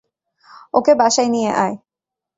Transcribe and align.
ওকে 0.73 0.93
বাসায় 0.95 1.29
নিয়ে 1.29 1.51
আয়। 1.55 1.75